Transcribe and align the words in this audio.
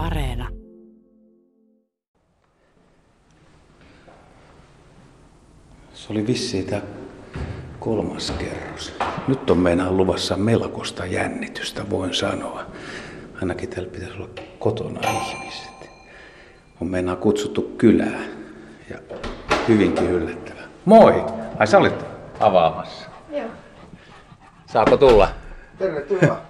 Areena. 0.00 0.48
Se 5.94 6.12
oli 6.12 6.26
vissiin 6.26 6.66
tämä 6.66 6.82
kolmas 7.80 8.30
kerros. 8.30 8.92
Nyt 9.28 9.50
on 9.50 9.58
meinaan 9.58 9.96
luvassa 9.96 10.36
melkoista 10.36 11.06
jännitystä, 11.06 11.90
voin 11.90 12.14
sanoa. 12.14 12.64
Ainakin 13.40 13.68
täällä 13.68 13.90
pitäisi 13.90 14.16
olla 14.16 14.28
kotona 14.58 15.00
ihmiset. 15.10 15.90
On 16.80 16.88
meinaa 16.88 17.16
kutsuttu 17.16 17.62
kylää 17.62 18.20
ja 18.90 18.98
hyvinkin 19.68 20.10
yllättävää. 20.10 20.64
Moi! 20.84 21.24
Ai 21.58 21.66
sä 21.66 21.78
olit 21.78 22.04
avaamassa. 22.40 23.08
Joo. 23.30 23.48
Saako 24.66 24.96
tulla? 24.96 25.28
Tervetuloa. 25.78 26.40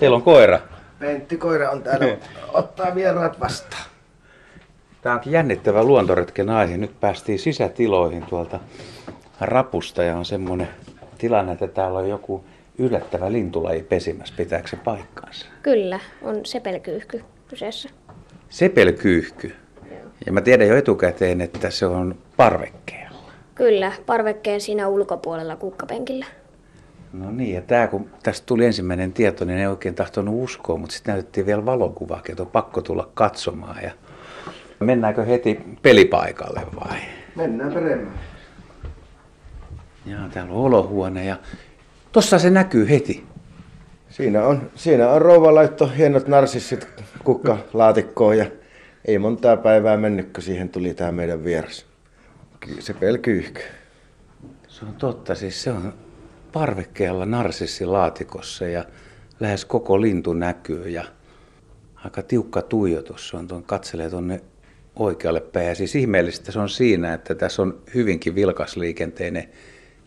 Teillä 0.00 0.16
on 0.16 0.22
koira. 0.22 0.73
Pentti 1.04 1.36
Koira 1.36 1.70
on 1.70 1.82
täällä. 1.82 2.16
Ottaa 2.52 2.94
vieraat 2.94 3.40
vastaan. 3.40 3.84
Tämä 5.02 5.14
onkin 5.14 5.32
jännittävä 5.32 5.84
luontoretken 5.84 6.50
aihe. 6.50 6.76
Nyt 6.76 7.00
päästiin 7.00 7.38
sisätiloihin 7.38 8.26
tuolta 8.26 8.60
rapusta 9.40 10.02
ja 10.02 10.16
on 10.16 10.24
semmoinen 10.24 10.68
tilanne, 11.18 11.52
että 11.52 11.68
täällä 11.68 11.98
on 11.98 12.08
joku 12.08 12.44
yllättävä 12.78 13.32
lintulaji 13.32 13.82
pesimässä. 13.82 14.34
Pitääkö 14.36 14.68
se 14.68 14.76
paikkaansa? 14.76 15.46
Kyllä, 15.62 16.00
on 16.22 16.46
sepelkyyhky 16.46 17.24
kyseessä. 17.48 17.88
Sepelkyyhky. 18.48 19.54
Ja 20.26 20.32
mä 20.32 20.40
tiedän 20.40 20.68
jo 20.68 20.76
etukäteen, 20.76 21.40
että 21.40 21.70
se 21.70 21.86
on 21.86 22.14
parvekkeella. 22.36 23.18
Kyllä, 23.54 23.92
parvekkeen 24.06 24.60
siinä 24.60 24.88
ulkopuolella 24.88 25.56
kukkapenkillä. 25.56 26.26
No 27.14 27.30
niin, 27.30 27.54
ja 27.54 27.62
tää, 27.62 27.86
kun 27.86 28.10
tästä 28.22 28.46
tuli 28.46 28.64
ensimmäinen 28.64 29.12
tieto, 29.12 29.44
niin 29.44 29.58
ei 29.58 29.66
oikein 29.66 29.94
tahtonut 29.94 30.44
uskoa, 30.44 30.76
mutta 30.76 30.94
sitten 30.94 31.12
näytettiin 31.12 31.46
vielä 31.46 31.66
valokuvaa, 31.66 32.22
että 32.28 32.42
on 32.42 32.48
pakko 32.48 32.82
tulla 32.82 33.10
katsomaan. 33.14 33.82
Ja 33.82 33.90
mennäänkö 34.80 35.24
heti 35.24 35.60
pelipaikalle 35.82 36.62
vai? 36.74 36.98
Mennään 37.36 37.72
peremmälle. 37.72 38.18
Jaa, 40.06 40.28
täällä 40.28 40.52
on 40.52 40.58
olohuone 40.58 41.24
ja 41.24 41.36
tossa 42.12 42.38
se 42.38 42.50
näkyy 42.50 42.88
heti. 42.88 43.24
Siinä 44.08 44.46
on, 44.46 44.70
siinä 44.74 45.10
on 45.10 45.22
rouva 45.22 45.54
laitto 45.54 45.86
hienot 45.86 46.28
narsissit 46.28 46.88
kukkalaatikkoon 47.24 48.38
ja 48.38 48.46
ei 49.04 49.18
montaa 49.18 49.56
päivää 49.56 49.96
mennyt, 49.96 50.32
kun 50.32 50.42
siihen 50.42 50.68
tuli 50.68 50.94
tämä 50.94 51.12
meidän 51.12 51.44
vieras. 51.44 51.86
Se 52.78 52.94
pelkyyhky. 52.94 53.60
Se 54.68 54.84
on 54.84 54.94
totta, 54.94 55.34
siis 55.34 55.62
se 55.62 55.70
on 55.70 55.94
parvekkeella 56.54 57.26
narsisilaatikossa 57.26 58.66
ja 58.66 58.84
lähes 59.40 59.64
koko 59.64 60.00
lintu 60.00 60.32
näkyy 60.32 60.88
ja 60.88 61.04
aika 62.04 62.22
tiukka 62.22 62.62
tuijotus 62.62 63.34
on, 63.34 63.48
tuon 63.48 63.62
katselee 63.62 64.10
tuonne 64.10 64.40
oikealle 64.96 65.40
päin. 65.40 65.68
Ja 65.68 65.74
siis 65.74 65.94
ihmeellistä 65.94 66.52
se 66.52 66.58
on 66.58 66.68
siinä, 66.68 67.14
että 67.14 67.34
tässä 67.34 67.62
on 67.62 67.78
hyvinkin 67.94 68.34
vilkasliikenteinen 68.34 69.48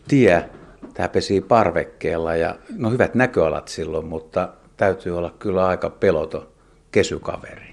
tie. 0.08 0.48
Tämä 0.94 1.08
pesii 1.08 1.40
parvekkeella 1.40 2.36
ja 2.36 2.56
no 2.76 2.90
hyvät 2.90 3.14
näköalat 3.14 3.68
silloin, 3.68 4.06
mutta 4.06 4.48
täytyy 4.76 5.18
olla 5.18 5.34
kyllä 5.38 5.66
aika 5.66 5.90
peloton 5.90 6.48
kesykaveri. 6.92 7.68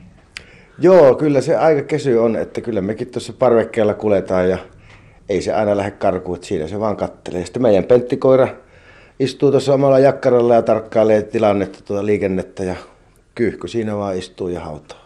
Joo, 0.80 1.16
kyllä 1.16 1.42
se 1.42 1.56
aika 1.56 1.82
kesy 1.82 2.18
on, 2.18 2.36
että 2.36 2.62
kyllä 2.62 2.82
mekin 2.82 3.08
tuossa 3.08 3.34
parvekkeella 3.34 3.94
kuljetaan 3.94 4.50
ja 4.50 4.58
ei 5.30 5.42
se 5.42 5.54
aina 5.54 5.78
lähde 5.78 5.92
karkuun, 5.92 6.36
että 6.36 6.48
siinä 6.48 6.68
se 6.68 6.80
vaan 6.80 6.98
kattelee. 6.98 7.46
Sitten 7.46 7.62
meidän 7.62 7.84
penttikoira 7.84 8.48
istuu 9.20 9.52
tuossa 9.52 9.74
omalla 9.74 10.00
jakkaralla 10.00 10.56
ja 10.56 10.62
tarkkailee 10.62 11.22
tilannetta, 11.22 11.80
tuota 11.86 12.06
liikennettä 12.06 12.64
ja 12.64 12.76
kyyhky 13.36 13.68
siinä 13.68 13.98
vaan 13.98 14.18
istuu 14.18 14.48
ja 14.48 14.60
hautaa. 14.60 15.06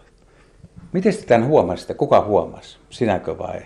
Miten 0.92 1.14
te 1.14 1.22
tämän 1.22 1.48
huomasitte? 1.48 1.94
Kuka 1.94 2.22
huomasi? 2.22 2.78
Sinäkö 2.90 3.38
vai? 3.38 3.60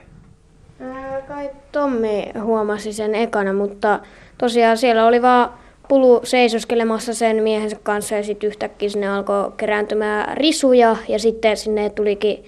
Ää, 0.80 1.22
kai 1.22 1.50
Tommi 1.72 2.32
huomasi 2.42 2.94
sen 2.94 3.16
ekana, 3.16 3.54
mutta 3.54 4.00
tosiaan 4.38 4.78
siellä 4.78 5.06
oli 5.06 5.22
vaan 5.22 5.54
pulu 5.88 6.22
seisoskelemassa 6.24 7.14
sen 7.14 7.44
miehensä 7.44 7.78
kanssa 7.84 8.16
ja 8.16 8.24
sitten 8.24 8.48
yhtäkkiä 8.48 8.90
sinne 8.90 9.08
alkoi 9.08 9.52
kerääntymään 9.58 10.38
risuja 10.38 10.96
ja 11.08 11.20
sitten 11.20 11.58
sinne 11.58 11.90
tulikin, 11.90 12.46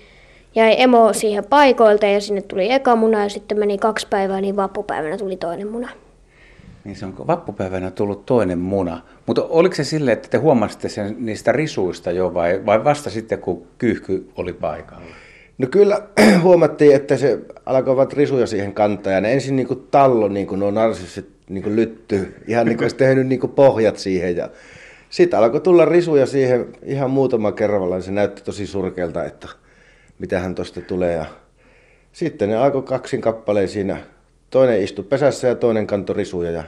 jäi 0.56 0.76
emo 0.78 1.14
siihen 1.14 1.46
paikoilta 1.46 2.06
ja 2.06 2.22
sinne 2.22 2.42
tuli 2.42 2.72
eka 2.72 2.96
muna 2.96 3.24
ja 3.24 3.30
sitten 3.30 3.60
meni 3.60 3.78
kaksi 3.78 4.08
päivää, 4.10 4.42
niin 4.42 4.56
vappupäivänä 4.56 5.18
tuli 5.18 5.38
toinen 5.38 5.68
muna. 5.68 5.90
Niin 6.86 6.96
se 6.96 7.06
on 7.06 7.28
vappupäivänä 7.28 7.92
tullut 7.92 8.26
toinen 8.26 8.60
muna. 8.60 9.02
Mutta 9.26 9.44
oliko 9.44 9.76
se 9.76 9.84
sille, 9.84 10.12
että 10.12 10.30
te 10.30 10.38
huomasitte 10.38 10.90
sen 10.90 11.16
niistä 11.20 11.52
risuista 11.52 12.12
jo 12.12 12.34
vai, 12.34 12.66
vai 12.66 12.84
vasta 12.84 13.10
sitten, 13.10 13.40
kun 13.40 13.68
kyyhky 13.78 14.30
oli 14.36 14.54
paikalla? 14.54 15.06
No 15.58 15.68
kyllä 15.72 16.02
huomattiin, 16.44 16.96
että 16.96 17.18
se 17.18 17.40
alkoivat 17.66 18.14
risuja 18.14 18.48
siihen 18.48 18.74
kantaa 18.74 19.14
ja 19.14 19.22
ne 19.22 19.34
ensin 19.34 19.56
niin 19.56 19.68
kuin 19.68 19.88
tallo, 19.92 20.28
niin 20.28 20.48
kuin 20.48 20.60
nuo 20.60 20.72
narsissit 20.72 21.30
niin 21.50 21.64
kuin 21.64 21.76
lytty, 21.76 22.36
ihan 22.48 22.66
niin 22.66 22.78
kuin 22.78 22.86
olisi 22.86 22.96
tehnyt 22.96 23.28
niin 23.28 23.40
kuin 23.40 23.52
pohjat 23.52 23.98
siihen. 23.98 24.38
Ja 24.38 24.50
sitten 25.10 25.40
alkoi 25.40 25.62
tulla 25.62 25.86
risuja 25.86 26.26
siihen 26.26 26.66
ihan 26.84 27.12
muutama 27.12 27.52
kerralla, 27.52 28.02
se 28.02 28.12
näytti 28.12 28.44
tosi 28.44 28.68
surkealta, 28.68 29.24
että 29.24 29.48
mitähän 30.20 30.56
tosta 30.56 30.82
tulee. 30.82 31.14
Ja 31.14 31.26
sitten 32.12 32.50
ne 32.50 32.56
alkoi 32.56 32.84
kaksin 32.84 33.22
kappaleen 33.22 33.68
siinä, 33.68 33.98
toinen 34.56 34.84
istui 34.84 35.06
pesässä 35.06 35.48
ja 35.48 35.56
toinen 35.56 35.88
kantoi 35.88 36.16
risuja 36.16 36.52
ja 36.52 36.64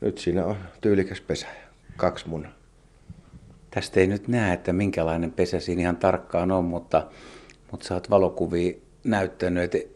nyt 0.00 0.18
siinä 0.18 0.44
on 0.44 0.56
tyylikäs 0.80 1.20
pesä 1.20 1.46
kaksi 1.96 2.28
munaa. 2.28 2.52
Tästä 3.70 4.00
ei 4.00 4.06
nyt 4.06 4.28
näe, 4.28 4.54
että 4.54 4.72
minkälainen 4.72 5.32
pesä 5.32 5.60
siinä 5.60 5.82
ihan 5.82 5.96
tarkkaan 5.96 6.50
on, 6.50 6.64
mutta, 6.64 7.06
mutta 7.70 7.86
sä 7.86 7.94
oot 7.94 8.10
valokuvia 8.10 8.74
näyttänyt, 9.04 9.74
että 9.74 9.88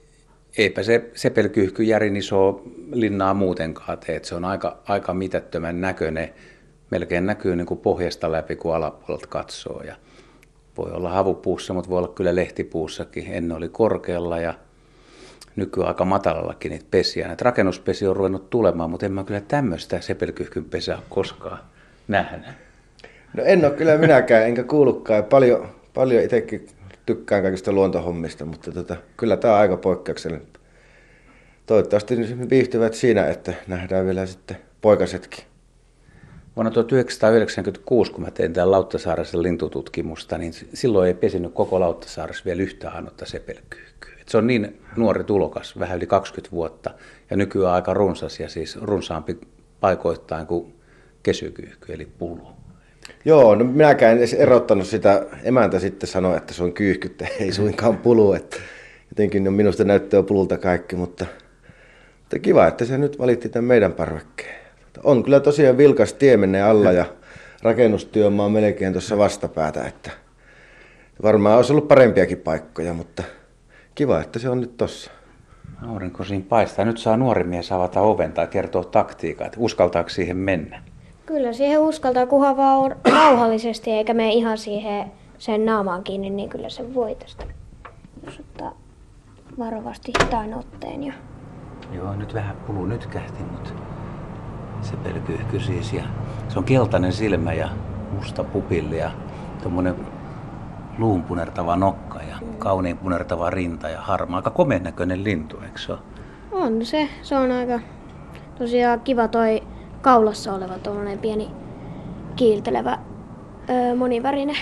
eipä 0.59 0.83
se 0.83 1.11
sepelkyyhky 1.15 1.83
järin 1.83 2.17
iso 2.17 2.63
linnaa 2.93 3.35
muutenkaan 3.35 3.99
tee, 3.99 4.17
että 4.17 4.29
se 4.29 4.35
on 4.35 4.45
aika, 4.45 4.83
aika 4.85 5.15
mitättömän 5.15 5.81
näköinen. 5.81 6.35
Melkein 6.91 7.27
näkyy 7.27 7.57
niin 7.57 7.67
kuin 7.67 7.81
pohjasta 7.81 8.33
läpi, 8.33 8.57
kun 8.57 8.75
alapuolelta 8.75 9.27
katsoo. 9.27 9.83
Ja 9.83 9.97
voi 10.77 10.93
olla 10.93 11.11
havupuussa, 11.11 11.75
mutta 11.75 11.91
voi 11.91 11.99
olla 11.99 12.09
kyllä 12.09 12.35
lehtipuussakin. 12.35 13.27
Ennen 13.31 13.57
oli 13.57 13.69
korkealla 13.69 14.39
ja 14.39 14.55
nykyään 15.57 15.89
aika 15.89 16.05
matalallakin 16.05 16.71
niitä 16.71 16.85
pesiä. 16.91 17.27
Näitä 17.27 17.45
rakennuspesiä 17.45 18.11
on 18.11 18.17
ruvennut 18.17 18.51
tulemaan, 18.51 18.91
mutta 18.91 19.07
en 19.07 19.13
mä 19.13 19.25
kyllä 19.25 19.41
tämmöistä 19.41 20.01
sepelkyyhkyn 20.01 20.65
pesää 20.65 20.99
koskaan 21.09 21.59
nähnyt. 22.09 22.47
No 23.37 23.45
en 23.45 23.65
ole 23.65 23.75
kyllä 23.75 23.99
minäkään, 23.99 24.47
enkä 24.47 24.63
kuullutkaan. 24.63 25.25
Paljon, 25.25 25.69
paljon 25.95 26.25
itsekin 26.25 26.67
tykkään 27.07 27.43
kaikista 27.43 27.73
luontohommista, 27.73 28.45
mutta 28.45 28.73
tota, 28.73 28.97
kyllä 29.17 29.37
tämä 29.37 29.55
on 29.55 29.61
aika 29.61 29.77
poikkeuksellinen. 29.77 30.47
Toivottavasti 31.67 32.17
ne 32.17 32.51
viihtyvät 32.51 32.95
siinä, 32.95 33.27
että 33.27 33.55
nähdään 33.67 34.07
vielä 34.07 34.27
sitten 34.27 34.57
poikasetkin. 34.81 35.45
Vuonna 36.57 36.71
1996, 36.71 38.13
kun 38.13 38.25
mä 38.25 38.31
tein 38.31 38.53
tämän 38.53 38.71
Lauttasaaressa 38.71 39.43
lintututkimusta, 39.43 40.39
niin 40.39 40.53
silloin 40.75 41.09
ei 41.09 41.15
pesinyt 41.15 41.55
koko 41.55 41.81
Lauttasaaressa 41.81 42.45
vielä 42.45 42.63
yhtään 42.63 42.95
ainutta 42.95 43.27
sepelkyyhkyä. 43.27 44.10
Se 44.31 44.39
on 44.39 44.47
niin 44.47 44.81
nuori 44.97 45.25
tulokas, 45.25 45.79
vähän 45.79 45.99
yli 45.99 46.07
20 46.07 46.57
vuotta, 46.57 46.91
ja 47.31 47.37
nykyään 47.37 47.75
aika 47.75 47.95
runsas 47.95 48.41
ja 48.41 48.49
siis 48.49 48.83
runsaampi 48.83 49.41
paikoittain 49.81 50.47
kuin 50.47 50.75
kesykyyhky, 51.23 51.93
eli 51.93 52.09
pulu. 52.19 52.49
Joo, 53.25 53.55
no 53.55 53.65
minäkään 53.65 54.13
en 54.13 54.19
edes 54.19 54.35
erottanut 54.35 54.87
sitä. 54.87 55.27
Emäntä 55.43 55.79
sitten 55.79 56.09
sanoi, 56.09 56.37
että 56.37 56.55
se 56.55 56.63
on 56.63 56.73
kyyhkyttä, 56.73 57.27
ei 57.41 57.53
suinkaan 57.53 57.97
pulu. 57.97 58.33
Että 58.33 58.57
jotenkin 59.11 59.45
no 59.45 59.51
minusta 59.51 59.85
näyttää 59.85 60.23
pululta 60.23 60.59
kaikki, 60.59 60.97
mutta, 60.97 61.27
mutta 62.21 62.39
kiva, 62.39 62.67
että 62.67 62.85
se 62.85 62.99
nyt 62.99 63.19
valitti 63.19 63.49
tämän 63.49 63.65
meidän 63.65 63.93
parvekkeen. 63.93 64.61
On 65.03 65.23
kyllä 65.23 65.41
tosiaan 65.41 65.79
vilkas 65.79 66.13
tie 66.13 66.37
menee 66.37 66.63
alla 66.63 66.93
ja 66.93 67.05
rakennustyömaa 67.63 68.47
on 68.47 68.53
melkein 68.53 68.93
tuossa 68.93 69.19
vastapäätä, 69.19 69.85
että 69.85 70.11
varmaan 71.23 71.57
olisi 71.57 71.73
ollut 71.73 71.89
parempiakin 71.89 72.39
paikkoja, 72.39 72.93
mutta 72.93 73.23
kiva, 73.95 74.21
että 74.21 74.39
se 74.39 74.49
on 74.49 74.61
nyt 74.61 74.77
tossa. 74.77 75.11
Aurinko 75.89 76.25
siinä 76.25 76.45
paistaa. 76.49 76.85
Nyt 76.85 76.99
saa 76.99 77.17
nuori 77.17 77.45
mies 77.45 77.73
avata 77.73 78.01
oven 78.01 78.33
tai 78.33 78.47
kertoa 78.47 78.85
taktiikaa, 78.85 79.47
että 79.47 79.61
uskaltaako 79.61 80.09
siihen 80.09 80.37
mennä. 80.37 80.83
Kyllä 81.27 81.53
siihen 81.53 81.81
uskaltaa, 81.81 82.27
kunhan 82.27 82.57
vaan 82.57 82.79
on 82.79 82.97
rauhallisesti 83.15 83.91
eikä 83.91 84.15
mene 84.15 84.33
ihan 84.33 84.59
siihen 84.59 85.13
sen 85.39 85.67
naamaan 85.67 86.05
kiinni, 86.05 86.31
niin 86.31 86.49
kyllä 86.49 86.69
se 86.69 86.95
voi 86.95 87.15
tästä. 87.15 87.45
Jos 88.25 88.41
ottaa 88.41 88.73
varovasti 89.59 90.13
hitaan 90.23 90.55
otteen 90.55 91.03
ja 91.03 91.13
Joo, 91.93 92.17
nyt 92.17 92.35
vähän 92.35 92.57
pulu 92.57 92.87
nyt 92.87 93.07
kähti, 93.07 93.43
mutta 93.43 93.71
se 94.83 94.97
pelkyyhky 94.97 95.61
siis. 95.61 95.93
Ja 95.93 96.03
se 96.49 96.59
on 96.59 96.65
keltainen 96.65 97.13
silmä 97.13 97.53
ja 97.53 97.69
musta 98.13 98.45
pupilli 98.45 98.99
ja 98.99 99.11
tuommoinen 99.63 99.95
luun 100.99 101.23
punertava 101.23 101.77
nokka 101.77 102.23
ja 102.23 102.37
kauniin 102.61 102.99
punertava 102.99 103.51
rinta 103.51 103.89
ja 103.89 104.01
harmaa. 104.01 104.39
Aika 104.39 104.51
komeen 104.51 104.83
näköinen 104.83 105.25
lintu, 105.25 105.57
eikö 105.61 105.79
se 105.79 105.93
ole? 105.93 106.01
on 106.53 106.85
se. 106.85 107.09
Se 107.23 107.37
on 107.37 107.53
aika 107.53 107.81
tosiaan 108.59 109.01
kiva 109.01 109.29
toi 109.29 109.63
kaulassa 110.03 110.53
oleva 110.53 110.79
tuollainen 110.79 111.19
pieni 111.19 111.51
kiiltelevä 112.37 112.99
öö, 113.71 113.95
monivärinen 113.97 114.57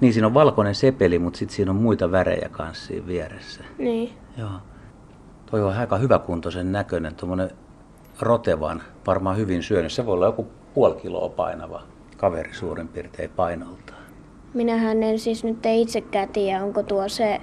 Niin, 0.00 0.12
siinä 0.12 0.26
on 0.26 0.34
valkoinen 0.34 0.74
sepeli, 0.74 1.18
mutta 1.18 1.38
sitten 1.38 1.56
siinä 1.56 1.70
on 1.70 1.76
muita 1.76 2.10
värejä 2.10 2.48
kanssa 2.48 2.86
siinä 2.86 3.06
vieressä. 3.06 3.64
Niin. 3.78 4.12
Joo. 4.36 4.50
Toi 5.46 5.62
on 5.62 5.76
aika 5.76 5.96
hyväkuntoisen 5.96 6.72
näköinen, 6.72 7.14
tuommoinen 7.14 7.50
rotevan, 8.20 8.82
varmaan 9.06 9.36
hyvin 9.36 9.62
syönyt. 9.62 9.92
Se 9.92 10.06
voi 10.06 10.14
olla 10.14 10.26
joku 10.26 10.46
puoli 10.74 10.94
kiloa 10.94 11.28
painava 11.28 11.82
kaveri 12.16 12.54
suurin 12.54 12.88
piirtein 12.88 13.30
painoltaan. 13.30 13.99
Minähän 14.54 15.02
en 15.02 15.18
siis 15.18 15.44
nyt 15.44 15.66
ei 15.66 15.82
itsekään 15.82 16.28
tiedä, 16.28 16.64
onko 16.64 16.82
tuo 16.82 17.08
se... 17.08 17.40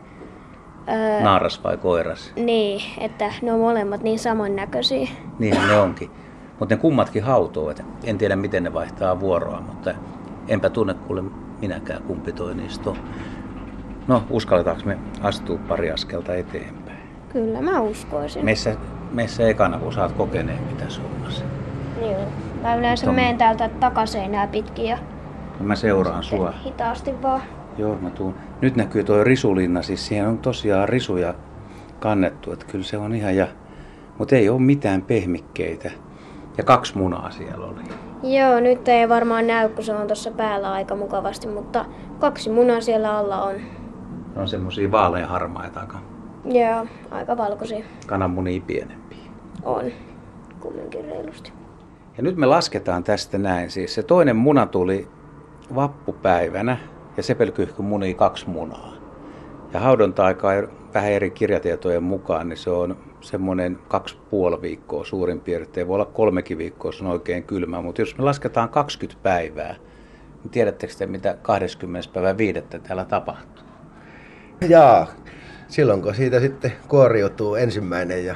Öö, 0.90 1.24
Naaras 1.24 1.64
vai 1.64 1.78
koiras? 1.78 2.32
Niin, 2.36 2.82
että 3.00 3.32
ne 3.42 3.54
on 3.54 3.60
molemmat 3.60 4.04
niin 4.04 4.20
samannäköisiä. 4.20 5.08
Niinhän 5.40 5.68
ne 5.68 5.76
onkin. 5.76 6.12
Mutta 6.60 6.76
ne 6.76 6.82
kummatkin 6.82 7.24
hautoo. 7.24 7.70
Et 7.70 7.84
en 8.04 8.18
tiedä, 8.18 8.36
miten 8.36 8.64
ne 8.64 8.74
vaihtaa 8.74 9.20
vuoroa, 9.20 9.62
mutta 9.62 9.94
enpä 10.48 10.70
tunne 10.70 10.94
kuule 10.94 11.24
minäkään 11.62 12.04
kumpi 12.04 12.32
toi 12.32 12.56
niistä 12.56 12.90
on. 12.90 12.98
No, 14.08 14.24
uskalletaanko 14.30 14.82
me 14.86 14.98
astua 15.22 15.60
pari 15.68 15.92
askelta 15.92 16.36
eteenpäin? 16.36 16.98
Kyllä 17.34 17.62
mä 17.62 17.82
uskoisin. 17.82 18.46
Meissä, 18.46 18.76
meissä 19.12 19.48
ekana, 19.48 19.80
kun 19.80 19.94
saat 19.94 20.12
kokeneen 20.12 20.64
mitä 20.64 20.90
suunnassa. 20.90 21.46
Joo. 22.02 22.22
Mä 22.62 22.76
yleensä 22.76 23.06
Tom... 23.06 23.16
menen 23.16 23.38
täältä 23.38 23.70
takaseinää 23.70 24.48
pitkin 24.48 24.86
ja... 24.86 24.98
Mä 25.60 25.76
seuraan 25.76 26.24
sua. 26.24 26.54
Hitaasti 26.66 27.22
vaan. 27.22 27.42
Joo, 27.78 27.98
mä 28.02 28.10
tuun. 28.10 28.36
Nyt 28.62 28.76
näkyy 28.76 29.04
tuo 29.04 29.24
risulinna, 29.24 29.82
siis 29.82 30.08
siihen 30.08 30.28
on 30.28 30.38
tosiaan 30.38 30.90
risuja 30.90 31.34
kannettu, 32.00 32.52
että 32.52 32.66
kyllä 32.66 32.84
se 32.84 32.98
on 32.98 33.16
ihan 33.16 33.36
ja... 33.36 33.48
Mutta 34.18 34.36
ei 34.36 34.50
ole 34.50 34.62
mitään 34.62 35.02
pehmikkeitä. 35.02 35.92
Ja 36.58 36.64
kaksi 36.64 36.98
munaa 36.98 37.32
siellä 37.32 37.66
oli. 37.66 37.82
Joo, 38.24 38.60
nyt 38.60 38.88
ei 38.88 39.10
varmaan 39.10 39.48
näy, 39.48 39.70
kun 39.70 39.84
se 39.84 39.94
on 39.94 40.08
tuossa 40.08 40.32
päällä 40.32 40.72
aika 40.72 40.96
mukavasti, 40.96 41.48
mutta 41.48 41.86
kaksi 42.20 42.50
munaa 42.50 42.82
siellä 42.82 43.18
alla 43.18 43.42
on. 43.42 43.56
Ne 44.36 44.42
on 44.42 44.48
semmosia 44.48 44.92
vaaleanharmaita 44.92 45.80
aika. 45.80 46.00
Joo, 46.46 46.86
aika 47.12 47.38
valkoisia. 47.38 47.86
Kananmunia 48.08 48.62
pienempiä. 48.68 49.18
On, 49.64 49.84
kumminkin 50.60 51.06
reilusti. 51.06 51.54
Ja 52.18 52.24
nyt 52.24 52.36
me 52.38 52.46
lasketaan 52.46 53.04
tästä 53.04 53.38
näin. 53.38 53.72
Siis 53.72 53.96
se 53.96 54.04
toinen 54.04 54.36
muna 54.36 54.66
tuli 54.66 55.08
vappupäivänä 55.76 56.78
ja 57.18 57.24
sepelkyhky 57.24 57.82
munii 57.82 58.14
kaksi 58.14 58.50
munaa. 58.50 58.94
Ja 59.74 59.80
haudonta-aika 59.80 60.48
vähän 60.94 61.12
eri 61.12 61.30
kirjatietojen 61.30 62.04
mukaan, 62.04 62.50
niin 62.50 62.58
se 62.58 62.70
on 62.70 62.98
semmoinen 63.22 63.80
kaksi 63.88 64.18
puoli 64.30 64.62
viikkoa 64.62 65.06
suurin 65.06 65.40
piirtein. 65.40 65.88
Voi 65.88 65.96
olla 65.96 66.06
kolmekin 66.06 66.58
viikkoa, 66.58 66.92
se 66.92 67.04
on 67.04 67.12
oikein 67.12 67.44
kylmä, 67.44 67.82
mutta 67.82 68.02
jos 68.02 68.18
me 68.18 68.24
lasketaan 68.24 68.70
20 68.70 69.24
päivää, 69.24 69.76
niin 70.44 70.52
tiedättekö 70.52 70.94
te, 70.98 71.06
mitä 71.06 71.38
20. 71.42 72.10
päivä 72.14 72.38
viidettä 72.38 72.80
täällä 72.80 73.06
tapahtuu? 73.06 73.64
Jaa, 74.70 75.08
silloin 75.68 76.02
kun 76.02 76.16
siitä 76.16 76.40
sitten 76.40 76.72
kuoriutuu 76.88 77.56
ensimmäinen 77.56 78.26
ja 78.26 78.36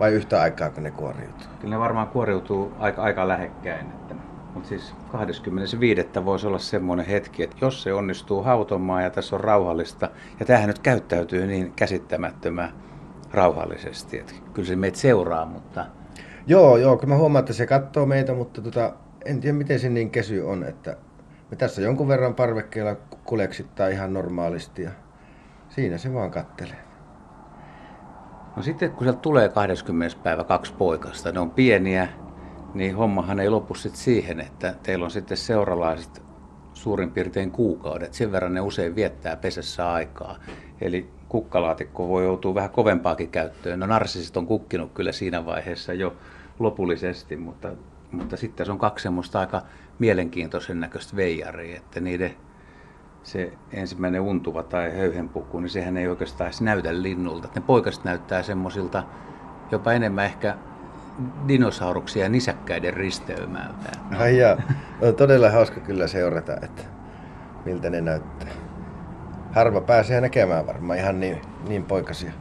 vai 0.00 0.12
yhtä 0.12 0.42
aikaa 0.42 0.70
kun 0.70 0.82
ne 0.82 0.90
kuoriutuu? 0.90 1.46
Kyllä 1.60 1.74
ne 1.74 1.80
varmaan 1.80 2.08
kuoriutuu 2.08 2.72
aika, 2.78 3.02
aika 3.02 3.28
lähekkäin. 3.28 3.86
Että, 3.86 4.14
mutta 4.54 4.68
siis 4.68 4.94
25. 5.12 6.08
voisi 6.24 6.46
olla 6.46 6.58
semmoinen 6.58 7.06
hetki, 7.06 7.42
että 7.42 7.56
jos 7.60 7.82
se 7.82 7.92
onnistuu 7.92 8.42
hautomaan 8.42 9.02
ja 9.02 9.10
tässä 9.10 9.36
on 9.36 9.40
rauhallista, 9.40 10.10
ja 10.40 10.46
tämähän 10.46 10.68
nyt 10.68 10.78
käyttäytyy 10.78 11.46
niin 11.46 11.72
käsittämättömän 11.76 12.72
rauhallisesti, 13.32 14.18
että 14.18 14.32
kyllä 14.54 14.68
se 14.68 14.76
meitä 14.76 14.98
seuraa, 14.98 15.46
mutta... 15.46 15.86
Joo, 16.46 16.76
joo, 16.76 16.96
kyllä 16.96 17.14
mä 17.14 17.18
huomaan, 17.18 17.40
että 17.40 17.52
se 17.52 17.66
katsoo 17.66 18.06
meitä, 18.06 18.34
mutta 18.34 18.62
tota, 18.62 18.92
en 19.24 19.40
tiedä 19.40 19.58
miten 19.58 19.80
se 19.80 19.88
niin 19.88 20.10
kesy 20.10 20.40
on, 20.40 20.64
että 20.64 20.96
me 21.50 21.56
tässä 21.56 21.82
jonkun 21.82 22.08
verran 22.08 22.34
parvekkeella 22.34 22.96
kuleksittaa 23.24 23.88
ihan 23.88 24.14
normaalisti 24.14 24.82
ja 24.82 24.90
siinä 25.68 25.98
se 25.98 26.14
vaan 26.14 26.30
kattelee. 26.30 26.78
No 28.56 28.62
sitten 28.62 28.90
kun 28.90 29.04
sieltä 29.04 29.20
tulee 29.20 29.48
20. 29.48 30.16
päivä 30.22 30.44
kaksi 30.44 30.74
poikasta, 30.78 31.32
ne 31.32 31.40
on 31.40 31.50
pieniä, 31.50 32.08
niin 32.74 32.96
hommahan 32.96 33.40
ei 33.40 33.50
lopu 33.50 33.74
sitten 33.74 34.00
siihen, 34.00 34.40
että 34.40 34.74
teillä 34.82 35.04
on 35.04 35.10
sitten 35.10 35.36
seuralaiset 35.36 36.22
suurin 36.74 37.10
piirtein 37.10 37.50
kuukaudet. 37.50 38.14
Sen 38.14 38.32
verran 38.32 38.54
ne 38.54 38.60
usein 38.60 38.94
viettää 38.94 39.36
pesässä 39.36 39.92
aikaa. 39.92 40.36
Eli 40.80 41.10
kukkalaatikko 41.28 42.08
voi 42.08 42.24
joutua 42.24 42.54
vähän 42.54 42.70
kovempaakin 42.70 43.28
käyttöön. 43.28 43.80
No 43.80 43.86
narsisit 43.86 44.36
on 44.36 44.46
kukkinut 44.46 44.92
kyllä 44.92 45.12
siinä 45.12 45.46
vaiheessa 45.46 45.92
jo 45.92 46.16
lopullisesti, 46.58 47.36
mutta, 47.36 47.68
mutta 48.12 48.36
sitten 48.36 48.66
se 48.66 48.72
on 48.72 48.78
kaksi 48.78 49.02
semmoista 49.02 49.40
aika 49.40 49.62
mielenkiintoisen 49.98 50.80
näköistä 50.80 51.16
veijaria, 51.16 51.76
että 51.76 52.00
niiden 52.00 52.34
se 53.22 53.52
ensimmäinen 53.72 54.20
untuva 54.20 54.62
tai 54.62 54.96
höyhenpuku, 54.96 55.60
niin 55.60 55.70
sehän 55.70 55.96
ei 55.96 56.08
oikeastaan 56.08 56.48
edes 56.48 56.60
näytä 56.60 57.02
linnulta. 57.02 57.48
Ne 57.54 57.60
poikaset 57.60 58.04
näyttää 58.04 58.42
semmoisilta 58.42 59.02
jopa 59.70 59.92
enemmän 59.92 60.24
ehkä 60.24 60.56
dinosauruksia 61.48 62.28
nisäkkäiden 62.28 62.94
risteymältä. 62.94 63.90
Ai 64.18 64.38
ja, 64.38 64.56
on 65.02 65.14
todella 65.14 65.50
hauska 65.50 65.80
kyllä 65.80 66.06
seurata, 66.06 66.52
että 66.62 66.82
miltä 67.64 67.90
ne 67.90 68.00
näyttää. 68.00 68.48
Harva 69.52 69.80
pääsee 69.80 70.20
näkemään 70.20 70.66
varmaan 70.66 70.98
ihan 70.98 71.20
niin, 71.20 71.40
niin 71.68 71.84
poikasia. 71.84 72.32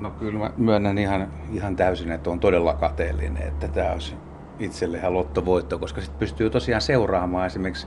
No 0.00 0.10
kyllä 0.10 0.38
mä 0.38 0.50
myönnän 0.56 0.98
ihan, 0.98 1.28
ihan 1.52 1.76
täysin, 1.76 2.12
että 2.12 2.30
on 2.30 2.40
todella 2.40 2.74
kateellinen, 2.74 3.42
että 3.42 3.68
tämä 3.68 3.92
olisi 3.92 4.16
itselle 4.58 4.98
ihan 4.98 5.14
lottovoitto, 5.14 5.78
koska 5.78 6.00
sitten 6.00 6.18
pystyy 6.18 6.50
tosiaan 6.50 6.82
seuraamaan 6.82 7.46
esimerkiksi 7.46 7.86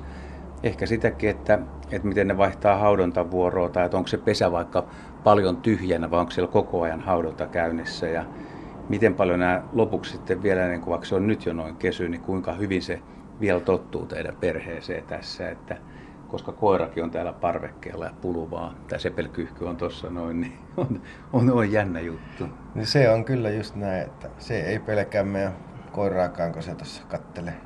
ehkä 0.63 0.85
sitäkin, 0.85 1.29
että, 1.29 1.59
että 1.91 2.07
miten 2.07 2.27
ne 2.27 2.37
vaihtaa 2.37 2.77
haudontavuoroa 2.77 3.69
tai 3.69 3.85
että 3.85 3.97
onko 3.97 4.07
se 4.07 4.17
pesä 4.17 4.51
vaikka 4.51 4.85
paljon 5.23 5.57
tyhjänä 5.57 6.11
vai 6.11 6.19
onko 6.19 6.31
siellä 6.31 6.51
koko 6.51 6.81
ajan 6.81 7.01
haudonta 7.01 7.47
käynnissä 7.47 8.07
ja 8.07 8.25
miten 8.89 9.13
paljon 9.13 9.39
nämä 9.39 9.63
lopuksi 9.73 10.11
sitten 10.11 10.43
vielä, 10.43 10.67
niin 10.67 10.81
kuin 10.81 10.91
vaikka 10.91 11.07
se 11.07 11.15
on 11.15 11.27
nyt 11.27 11.45
jo 11.45 11.53
noin 11.53 11.75
kesy, 11.75 12.09
niin 12.09 12.21
kuinka 12.21 12.53
hyvin 12.53 12.81
se 12.81 13.01
vielä 13.39 13.59
tottuu 13.59 14.05
teidän 14.05 14.35
perheeseen 14.39 15.03
tässä, 15.03 15.49
että 15.49 15.77
koska 16.27 16.51
koirakin 16.51 17.03
on 17.03 17.11
täällä 17.11 17.33
parvekkeella 17.33 18.05
ja 18.05 18.11
puluvaa, 18.21 18.73
tai 18.89 18.99
sepelkyhky 18.99 19.65
on 19.65 19.77
tuossa 19.77 20.09
noin, 20.09 20.41
niin 20.41 20.53
on, 20.77 21.01
on, 21.33 21.51
on 21.51 21.71
jännä 21.71 21.99
juttu. 21.99 22.45
No 22.75 22.85
se 22.85 23.09
on 23.09 23.25
kyllä 23.25 23.49
just 23.49 23.75
näin, 23.75 24.01
että 24.01 24.29
se 24.37 24.59
ei 24.59 24.79
pelkää 24.79 25.23
meidän 25.23 25.53
koiraakaan, 25.91 26.51
kun 26.51 26.63
se 26.63 26.75
tuossa 26.75 27.03
kattelee. 27.07 27.57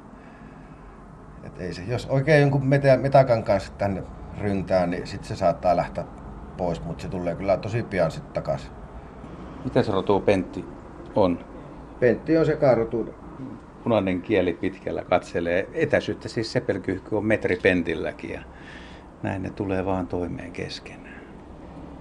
Et 1.43 1.59
ei 1.59 1.73
se, 1.73 1.83
jos 1.87 2.05
oikein 2.05 2.41
jonkun 2.41 2.67
metä, 2.67 2.97
metakan 2.97 3.43
kanssa 3.43 3.73
tänne 3.77 4.03
ryntää, 4.41 4.85
niin 4.85 5.07
sitten 5.07 5.27
se 5.27 5.35
saattaa 5.35 5.75
lähteä 5.75 6.03
pois, 6.57 6.83
mutta 6.83 7.01
se 7.01 7.07
tulee 7.07 7.35
kyllä 7.35 7.57
tosi 7.57 7.83
pian 7.83 8.11
sitten 8.11 8.33
takaisin. 8.33 8.71
Mitä 9.63 9.83
se 9.83 9.91
rotu 9.91 10.19
Pentti 10.19 10.65
on? 11.17 11.39
Pentti 11.99 12.37
on 12.37 12.45
sekarotu. 12.45 13.09
Punainen 13.83 14.21
kieli 14.21 14.53
pitkällä 14.53 15.03
katselee. 15.03 15.69
Etäisyyttä 15.73 16.29
siis 16.29 16.51
sepelkyhky 16.51 17.15
on 17.15 17.25
metri 17.25 17.55
pentilläkin 17.55 18.29
ja 18.29 18.41
näin 19.23 19.43
ne 19.43 19.49
tulee 19.49 19.85
vaan 19.85 20.07
toimeen 20.07 20.51
keskenään. 20.51 21.21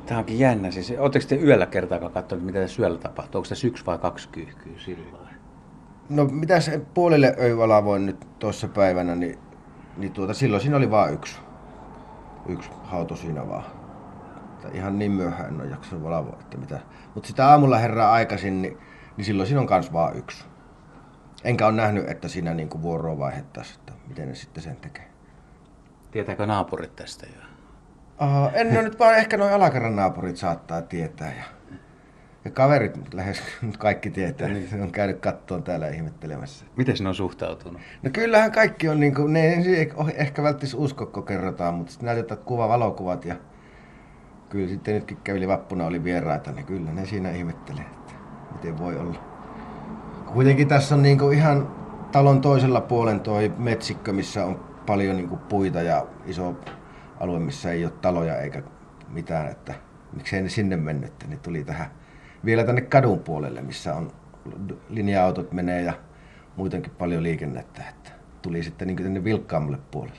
Tämä 0.07 0.19
onkin 0.19 0.39
jännä. 0.39 0.71
Siis, 0.71 0.95
Oletteko 0.99 1.25
te 1.29 1.37
yöllä 1.37 1.67
kertaakaan 1.67 2.13
katsonut, 2.13 2.45
mitä 2.45 2.61
tässä 2.61 2.83
yöllä 2.83 2.99
tapahtuu? 2.99 3.39
Onko 3.39 3.49
tässä 3.49 3.67
yksi 3.67 3.87
vai 3.87 3.99
kaksi 3.99 4.29
kyyhkyä 4.29 4.73
sillä 4.77 5.25
No 6.09 6.25
mitä 6.25 6.61
se 6.61 6.81
puolelle 6.95 7.35
öivalavoin 7.41 8.07
nyt 8.07 8.27
tuossa 8.39 8.69
päivänä, 8.69 9.15
niin, 9.15 9.39
niin 9.97 10.13
tuota, 10.13 10.35
silloin 10.35 10.63
siinä 10.63 10.77
oli 10.77 10.91
vain 10.91 11.15
yksi. 11.15 11.39
Yksi 12.49 12.71
hauto 12.83 13.17
siinä 13.17 13.49
vaan. 13.49 13.65
Että 14.55 14.69
ihan 14.79 14.99
niin 14.99 15.13
myöhään 15.13 15.55
en 15.55 15.61
ole 15.61 15.71
jaksanut 15.71 16.05
valvoa, 16.05 16.39
että 16.41 16.59
mitä. 16.59 16.81
Mutta 17.15 17.27
sitä 17.27 17.49
aamulla 17.49 17.79
herraa 17.79 18.13
aikaisin, 18.13 18.63
niin, 18.63 18.79
niin 19.17 19.25
silloin 19.25 19.47
siinä 19.47 19.61
on 19.61 19.67
kans 19.67 19.93
vaan 19.93 20.17
yksi. 20.17 20.45
Enkä 21.45 21.67
ole 21.67 21.77
nähnyt, 21.77 22.09
että 22.09 22.29
siinä 22.29 22.55
niinku 22.55 22.83
vuoroa 22.83 23.19
vaihettaisiin, 23.19 23.79
että 23.79 23.93
miten 24.09 24.29
ne 24.29 24.35
sitten 24.35 24.63
sen 24.63 24.77
tekee. 24.77 25.09
Tietääkö 26.11 26.47
naapurit 26.47 26.97
tästä 26.97 27.27
jo? 27.27 27.43
Uh, 28.27 28.51
en 28.55 28.73
ole 28.73 28.83
nyt 28.83 28.99
vaan 28.99 29.17
ehkä 29.17 29.37
noin 29.37 29.53
alakerran 29.53 29.97
naapurit 29.97 30.37
saattaa 30.37 30.83
tietää. 30.83 31.33
Ja 31.37 31.45
ja 32.45 32.51
kaverit 32.51 33.15
lähes 33.15 33.43
kaikki 33.79 34.11
tietää, 34.11 34.49
niin 34.49 34.69
se 34.69 34.83
on 34.83 34.93
käynyt 34.93 35.21
kattoon 35.21 35.63
täällä 35.63 35.89
ihmettelemässä. 35.89 36.67
Miten 36.77 36.97
ne 37.01 37.09
on 37.09 37.15
suhtautunut? 37.15 37.81
No 38.03 38.11
kyllähän 38.13 38.53
kaikki 38.53 38.89
on, 38.89 39.01
niin 39.01 39.15
kuin, 39.15 39.33
ne 39.33 39.53
ei 39.53 39.93
ehkä 40.15 40.43
välttis 40.43 40.75
usko, 40.75 41.07
kun 41.07 41.25
kerrotaan, 41.25 41.75
mutta 41.75 41.93
sitten 41.93 42.07
näytetään 42.07 42.41
kuva 42.41 42.69
valokuvat 42.69 43.25
ja 43.25 43.37
kyllä 44.49 44.69
sitten 44.69 44.95
nytkin 44.95 45.19
käveli 45.25 45.49
vappuna 45.49 45.87
oli 45.87 46.05
vieraita, 46.05 46.53
niin 46.53 46.67
kyllä 46.67 46.93
ne 46.93 47.07
siinä 47.07 47.31
ihmettelee, 47.31 47.85
miten 48.55 48.79
voi 48.79 48.99
olla. 48.99 49.19
Kuitenkin 50.33 50.69
tässä 50.69 50.95
on 50.95 51.03
niin 51.03 51.19
kuin 51.19 51.39
ihan 51.39 51.69
talon 52.13 52.41
toisella 52.41 52.81
puolen 52.81 53.21
toi 53.21 53.53
metsikkö, 53.59 54.13
missä 54.13 54.45
on 54.45 54.61
paljon 54.87 55.17
niin 55.17 55.29
kuin 55.29 55.41
puita 55.41 55.83
ja 55.83 56.07
iso 56.27 56.57
alue, 57.21 57.39
missä 57.39 57.73
ei 57.73 57.85
ole 57.85 57.93
taloja 58.01 58.37
eikä 58.37 58.63
mitään, 59.09 59.51
että 59.51 59.75
miksei 60.13 60.43
ne 60.43 60.49
sinne 60.49 60.77
mennyt, 60.77 61.13
niin 61.29 61.41
tuli 61.41 61.65
tähän 61.65 61.91
vielä 62.45 62.65
tänne 62.65 62.81
kadun 62.81 63.19
puolelle, 63.19 63.63
missä 63.63 63.95
on 63.95 64.13
linja-autot 64.89 65.53
menee 65.53 65.83
ja 65.83 65.93
muutenkin 66.57 66.93
paljon 66.99 67.23
liikennettä. 67.23 67.83
Että 67.89 68.11
tuli 68.43 68.63
sitten 68.63 68.89
niin 68.89 68.97
tänne 68.97 69.25
vilkkaammalle 69.25 69.79
puolelle. 69.91 70.19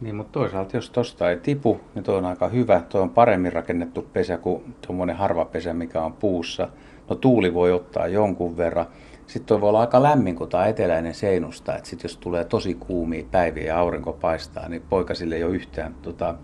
Niin, 0.00 0.14
mutta 0.14 0.32
toisaalta 0.32 0.76
jos 0.76 0.90
tosta 0.90 1.30
ei 1.30 1.36
tipu, 1.36 1.80
niin 1.94 2.04
toi 2.04 2.18
on 2.18 2.24
aika 2.24 2.48
hyvä. 2.48 2.82
Toi 2.88 3.00
on 3.00 3.10
paremmin 3.10 3.52
rakennettu 3.52 4.02
pesä 4.12 4.38
kuin 4.38 4.74
tuommoinen 4.86 5.16
harva 5.16 5.44
pesä, 5.44 5.74
mikä 5.74 6.02
on 6.02 6.12
puussa. 6.12 6.68
No 7.12 7.16
tuuli 7.16 7.54
voi 7.54 7.72
ottaa 7.72 8.06
jonkun 8.06 8.56
verran. 8.56 8.86
Sitten 9.26 9.60
voi 9.60 9.68
olla 9.68 9.80
aika 9.80 10.02
lämmin, 10.02 10.36
kun 10.36 10.48
tämä 10.48 10.66
eteläinen 10.66 11.14
seinusta. 11.14 11.76
Että 11.76 11.88
sitten 11.88 12.08
jos 12.08 12.16
tulee 12.16 12.44
tosi 12.44 12.74
kuumia 12.74 13.24
päiviä 13.30 13.64
ja 13.64 13.78
aurinko 13.78 14.12
paistaa, 14.12 14.68
niin 14.68 14.82
poikasille 14.88 15.34
ei 15.34 15.44
ole 15.44 15.54
yhtään 15.54 15.94
tota, 15.94 16.34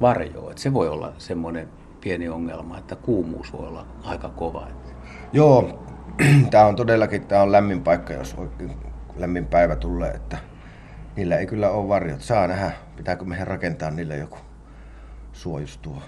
varjoa. 0.00 0.50
Et 0.50 0.58
se 0.58 0.74
voi 0.74 0.88
olla 0.88 1.12
semmoinen 1.18 1.68
pieni 2.00 2.28
ongelma, 2.28 2.78
että 2.78 2.96
kuumuus 2.96 3.52
voi 3.52 3.66
olla 3.66 3.86
aika 4.04 4.28
kova. 4.28 4.68
Joo, 5.32 5.84
tämä 6.50 6.64
on 6.64 6.76
todellakin 6.76 7.26
tämä 7.26 7.42
on 7.42 7.52
lämmin 7.52 7.82
paikka, 7.82 8.12
jos 8.12 8.34
oikein 8.34 8.72
lämmin 9.16 9.46
päivä 9.46 9.76
tulee, 9.76 10.10
että 10.10 10.38
niillä 11.16 11.36
ei 11.36 11.46
kyllä 11.46 11.70
ole 11.70 11.88
varjot. 11.88 12.20
Saa 12.20 12.46
nähdä, 12.46 12.72
pitääkö 12.96 13.24
meidän 13.24 13.46
rakentaa 13.46 13.90
niille 13.90 14.16
joku 14.16 14.38
suojustuo. 15.32 16.02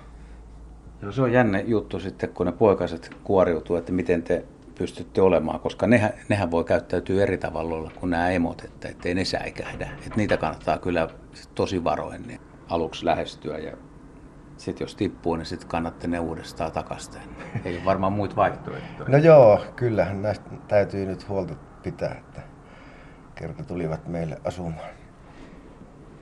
Joo, 1.02 1.12
se 1.12 1.22
on 1.22 1.32
jännä 1.32 1.60
juttu 1.60 2.00
sitten, 2.00 2.28
kun 2.28 2.46
ne 2.46 2.52
poikaset 2.52 3.10
kuoriutuu, 3.24 3.76
että 3.76 3.92
miten 3.92 4.22
te 4.22 4.44
pystytte 4.78 5.22
olemaan, 5.22 5.60
koska 5.60 5.86
nehän, 5.86 6.12
nehän 6.28 6.50
voi 6.50 6.64
käyttäytyä 6.64 7.22
eri 7.22 7.38
tavalla 7.38 7.90
kuin 8.00 8.10
nämä 8.10 8.30
emot, 8.30 8.64
että 8.64 8.88
ettei 8.88 9.14
ne 9.14 9.24
säikähdä. 9.24 9.88
Että 10.06 10.16
niitä 10.16 10.36
kannattaa 10.36 10.78
kyllä 10.78 11.08
tosi 11.54 11.84
varoen 11.84 12.22
niin 12.22 12.40
aluksi 12.68 13.06
lähestyä 13.06 13.58
ja 13.58 13.76
sitten 14.56 14.84
jos 14.84 14.94
tippuu, 14.94 15.36
niin 15.36 15.46
sitten 15.46 15.68
kannatte 15.68 16.06
ne 16.06 16.18
uudestaan 16.18 16.72
takaisin. 16.72 17.20
Ei 17.64 17.80
varmaan 17.84 18.12
muita 18.12 18.36
vaihtoehtoja. 18.36 19.08
No 19.08 19.18
joo, 19.18 19.60
kyllähän 19.76 20.22
näistä 20.22 20.50
täytyy 20.68 21.06
nyt 21.06 21.28
huolta 21.28 21.54
pitää, 21.82 22.16
että 22.18 22.40
kerta 23.34 23.64
tulivat 23.64 24.08
meille 24.08 24.40
asumaan. 24.44 24.90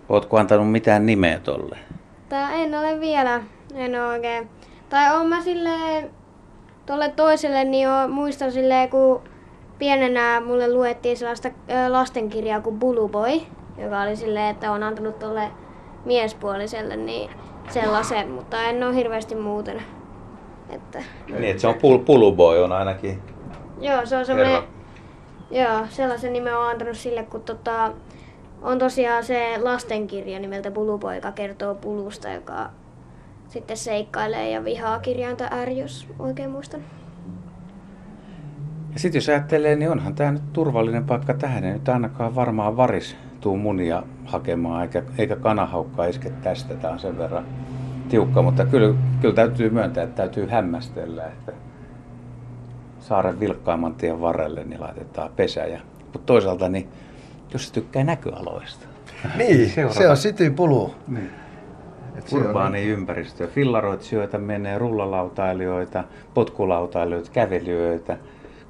Ootko 0.09 0.39
antanut 0.39 0.73
mitään 0.73 1.07
nimeä 1.07 1.39
tolle? 1.39 1.79
Tää 2.29 2.53
en 2.53 2.75
ole 2.75 3.01
vielä, 3.01 3.43
en 3.75 3.95
ole 3.95 4.07
oikein. 4.07 4.49
Tai 4.89 5.17
on 5.17 5.27
mä 5.27 5.43
silleen, 5.43 6.11
tolle 6.87 7.09
toiselle, 7.09 7.65
niin 7.65 7.89
on, 7.89 8.11
muistan 8.11 8.53
silleen, 8.53 8.91
kun 8.91 9.23
pienenä 9.79 10.43
mulle 10.47 10.73
luettiin 10.73 11.17
sellaista 11.17 11.51
lastenkirjaa 11.89 12.61
kuin 12.61 12.79
Bulu 12.79 13.09
Boy, 13.09 13.41
joka 13.79 14.03
oli 14.03 14.17
silleen, 14.17 14.51
että 14.51 14.73
on 14.73 14.83
antanut 14.83 15.19
tolle 15.19 15.51
miespuoliselle 16.05 16.97
niin 16.97 17.31
sellaisen, 17.69 18.31
mutta 18.31 18.63
en 18.63 18.83
ole 18.83 18.95
hirveästi 18.95 19.35
muuten. 19.35 19.83
Että... 20.71 21.03
Niin, 21.29 21.45
että 21.45 21.61
se 21.61 21.69
on 21.69 21.75
pul, 21.75 21.99
Puluboy 21.99 22.65
on 22.65 22.73
ainakin. 22.73 23.23
Joo, 23.81 24.07
se 24.07 24.17
on 24.17 24.27
semmoinen... 24.27 24.63
Joo, 25.51 25.87
sellaisen 25.89 26.33
nimen 26.33 26.57
on 26.57 26.71
antanut 26.71 26.97
sille, 26.97 27.23
kun 27.23 27.43
tota, 27.43 27.93
on 28.63 28.79
tosiaan 28.79 29.25
se 29.25 29.59
lastenkirja 29.63 30.39
nimeltä 30.39 30.71
Puluboy, 30.71 31.15
joka 31.15 31.33
kertoo 31.33 31.75
pulusta, 31.75 32.29
joka 32.29 32.71
sitten 33.49 33.77
seikkailee 33.77 34.51
ja 34.51 34.65
vihaa 34.65 34.99
kirjainta 34.99 35.65
R, 35.65 35.71
jos 35.71 36.07
oikein 36.19 36.51
muistan. 36.51 36.81
Ja 38.93 38.99
sitten 38.99 39.17
jos 39.19 39.29
ajattelee, 39.29 39.77
niin 39.77 39.91
onhan 39.91 40.15
tämä 40.15 40.33
nyt 40.33 40.53
turvallinen 40.53 41.05
paikka 41.05 41.35
tähän. 41.35 41.65
Ei 41.65 41.73
nyt 41.73 41.89
ainakaan 41.89 42.35
varmaan 42.35 42.77
varis 42.77 43.17
tuu 43.41 43.57
munia 43.57 44.03
hakemaan, 44.25 44.83
eikä, 44.83 45.03
eikä 45.19 45.37
kanahaukkaa 45.37 46.07
iske 46.07 46.31
tästä. 46.31 46.75
Tämä 46.75 46.93
on 46.93 46.99
sen 46.99 47.19
verran 47.19 47.47
tiukka, 48.09 48.43
mutta 48.43 48.67
kyllä, 48.67 48.95
kyllä 49.21 49.35
täytyy 49.35 49.71
myöntää, 49.71 50.05
että 50.05 50.17
täytyy 50.17 50.47
hämmästellä, 50.47 51.27
että 51.27 51.53
saaren 53.01 53.41
vilkkaimman 53.41 53.95
tien 53.95 54.21
varrelle 54.21 54.65
niin 54.65 54.81
laitetaan 54.81 55.31
pesä. 55.37 55.61
Ja, 55.61 55.81
mutta 56.03 56.27
toisaalta, 56.27 56.69
niin, 56.69 56.89
jos 57.53 57.67
se 57.69 57.73
tykkää 57.73 58.05
näköaloista. 58.05 58.87
Niin, 59.37 59.71
se 59.91 60.09
on 60.09 60.17
city 60.17 60.51
pulu. 60.51 60.95
Niin. 61.09 61.31
Urbaani 62.33 62.89
ympäristö. 62.89 63.49
Fillaroitsijoita 63.49 64.39
menee, 64.39 64.79
rullalautailijoita, 64.79 66.05
potkulautailijoita, 66.35 67.31
kävelijöitä. 67.31 68.19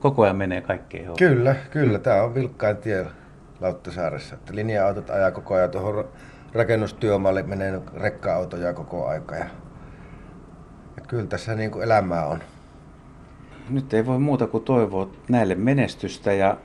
Koko 0.01 0.23
ajan 0.23 0.37
menee 0.37 0.61
kaikkeen. 0.61 1.11
Kyllä, 1.19 1.57
kyllä. 1.71 1.99
Tämä 1.99 2.23
on 2.23 2.35
vilkkain 2.35 2.77
tie 2.77 3.07
Lauttasaaressa. 3.61 4.35
Että 4.35 4.55
linja-autot 4.55 5.11
ajaa 5.11 5.31
koko 5.31 5.55
ajan 5.55 5.71
tuohon 5.71 6.05
rakennustyömaalle 6.53 7.43
menee 7.43 7.81
rekka-autoja 7.97 8.73
koko 8.73 9.07
aika. 9.07 9.37
Ja, 9.37 9.47
ja 10.97 11.03
kyllä 11.09 11.27
tässä 11.27 11.55
niin 11.55 11.71
kuin 11.71 11.85
elämää 11.85 12.27
on. 12.27 12.43
Nyt 13.71 13.95
ei 13.95 14.07
voi 14.07 14.19
muuta 14.19 14.47
kuin 14.47 14.65
toivoa 14.65 15.11
näille 15.29 15.55
menestystä 15.55 16.33
ja 16.33 16.57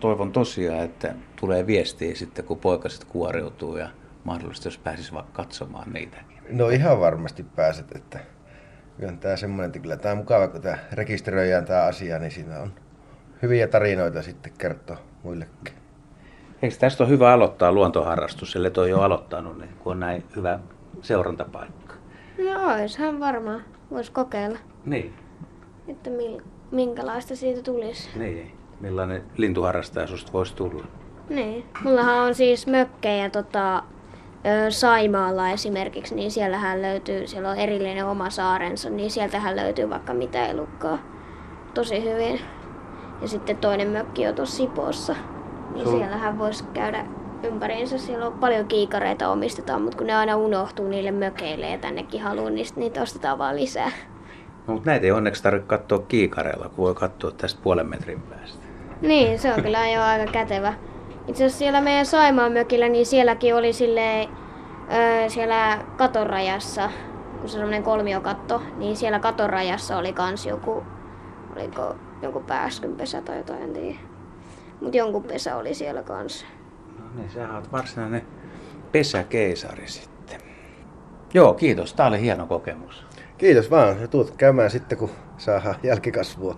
toivon 0.00 0.32
tosiaan, 0.32 0.84
että 0.84 1.14
tulee 1.40 1.66
viestiä 1.66 2.14
sitten, 2.14 2.44
kun 2.44 2.58
poikaset 2.58 3.04
kuoriutuu 3.04 3.76
ja 3.76 3.88
mahdollisesti 4.24 4.66
jos 4.68 4.78
pääsis 4.78 5.12
vaikka 5.12 5.32
katsomaan 5.32 5.92
niitäkin. 5.92 6.38
No 6.50 6.68
ihan 6.68 7.00
varmasti 7.00 7.42
pääset, 7.42 7.96
että 7.96 8.18
kyllä 8.96 9.12
tämä 9.12 9.36
semmoinen, 9.36 9.66
että 9.66 9.78
kyllä 9.78 9.96
tämä 9.96 10.12
on 10.12 10.18
mukava, 10.18 10.48
kun 10.48 10.60
tämä 10.60 10.78
rekisteröidään 10.92 11.64
tämä 11.64 11.82
asia, 11.82 12.18
niin 12.18 12.30
siinä 12.30 12.58
on 12.58 12.72
hyviä 13.42 13.68
tarinoita 13.68 14.22
sitten 14.22 14.52
kertoa 14.58 14.98
muillekin. 15.22 15.74
Eikö 16.62 16.76
tästä 16.76 17.04
ole 17.04 17.10
hyvä 17.10 17.32
aloittaa 17.32 17.72
luontoharrastus, 17.72 18.52
sille 18.52 18.70
toi 18.70 18.90
jo 18.90 19.00
aloittanut, 19.00 19.58
niin 19.58 19.70
kun 19.78 19.92
on 19.92 20.00
näin 20.00 20.24
hyvä 20.36 20.58
seurantapaikka? 21.00 21.94
No 22.38 22.74
oishan 22.74 23.20
varmaan. 23.20 23.64
Voisi 23.90 24.12
kokeilla. 24.12 24.58
Niin. 24.84 25.14
Että 25.88 26.10
minkälaista 26.70 27.36
siitä 27.36 27.62
tulisi. 27.62 28.18
Niin. 28.18 28.58
Millainen 28.80 29.22
lintuharrastaja 29.36 30.06
susta 30.06 30.32
voisi 30.32 30.54
tulla? 30.54 30.86
Niin. 31.28 31.64
Mullahan 31.84 32.14
on 32.14 32.34
siis 32.34 32.66
mökkejä 32.66 33.30
tota, 33.30 33.82
Saimaalla 34.68 35.50
esimerkiksi, 35.50 36.14
niin 36.14 36.30
siellähän 36.30 36.82
löytyy, 36.82 37.26
siellä 37.26 37.50
on 37.50 37.56
erillinen 37.56 38.06
oma 38.06 38.30
saarensa, 38.30 38.90
niin 38.90 39.10
sieltähän 39.10 39.56
löytyy 39.56 39.90
vaikka 39.90 40.14
mitä 40.14 40.46
elukkaa 40.46 40.98
tosi 41.74 42.04
hyvin. 42.04 42.40
Ja 43.20 43.28
sitten 43.28 43.56
toinen 43.56 43.88
mökki 43.88 44.26
on 44.26 44.34
tuossa 44.34 44.56
Sipoossa, 44.56 45.16
niin 45.74 45.84
Sul... 45.84 45.98
siellähän 45.98 46.38
voisi 46.38 46.64
käydä 46.74 47.04
ympäriinsä. 47.42 47.98
Siellä 47.98 48.26
on 48.26 48.32
paljon 48.32 48.66
kiikareita 48.66 49.28
omistetaan, 49.28 49.82
mutta 49.82 49.98
kun 49.98 50.06
ne 50.06 50.14
aina 50.14 50.36
unohtuu 50.36 50.88
niille 50.88 51.10
mökeille 51.10 51.70
ja 51.70 51.78
tännekin 51.78 52.22
haluan, 52.22 52.54
niin 52.54 52.66
niitä 52.76 53.02
ostetaan 53.02 53.38
vaan 53.38 53.56
lisää. 53.56 53.90
No, 54.66 54.74
mutta 54.74 54.90
näitä 54.90 55.06
ei 55.06 55.12
onneksi 55.12 55.42
tarvitse 55.42 55.68
katsoa 55.68 55.98
kiikareilla, 55.98 56.68
kun 56.68 56.84
voi 56.84 56.94
katsoa 56.94 57.30
tästä 57.30 57.60
puolen 57.62 57.88
metrin 57.88 58.20
päästä. 58.20 58.66
Niin, 59.00 59.38
se 59.38 59.54
on 59.54 59.62
kyllä 59.62 59.88
jo 59.88 60.02
aika 60.02 60.32
kätevä. 60.32 60.74
Itse 61.26 61.44
asiassa 61.44 61.58
siellä 61.58 61.80
meidän 61.80 62.06
Saimaan 62.06 62.52
mökillä, 62.52 62.88
niin 62.88 63.06
sielläkin 63.06 63.54
oli 63.54 63.72
silleen, 63.72 64.28
öö, 64.92 65.28
siellä 65.28 65.78
katorajassa, 65.96 66.90
kun 67.40 67.40
se 67.40 67.42
on 67.44 67.48
semmoinen 67.48 67.82
kolmiokatto, 67.82 68.62
niin 68.76 68.96
siellä 68.96 69.20
katorajassa 69.20 69.96
oli 69.96 70.12
kans 70.12 70.46
joku, 70.46 70.82
oliko 71.56 71.96
joku 72.22 72.40
pääskynpesä 72.40 73.22
tai 73.22 73.36
jotain, 73.36 73.62
en 73.62 73.72
tiedä. 73.72 73.98
Mutta 74.80 74.96
jonkun 74.96 75.24
pesä 75.24 75.56
oli 75.56 75.74
siellä 75.74 76.02
kanssa. 76.02 76.46
No 76.98 77.04
niin, 77.14 77.30
sä 77.30 77.54
oot 77.54 77.72
varsinainen 77.72 78.22
pesäkeisari 78.92 79.88
sitten. 79.88 80.40
Joo, 81.34 81.54
kiitos. 81.54 81.94
Tää 81.94 82.06
oli 82.06 82.20
hieno 82.20 82.46
kokemus. 82.46 83.06
Kiitos 83.38 83.70
vaan. 83.70 84.00
Ja 84.00 84.08
tuut 84.08 84.30
käymään 84.36 84.70
sitten, 84.70 84.98
kun 84.98 85.10
saadaan 85.36 85.74
jälkikasvua. 85.82 86.56